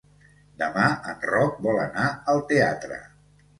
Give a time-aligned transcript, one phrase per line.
[0.61, 3.01] Demà en Roc vol anar al teatre.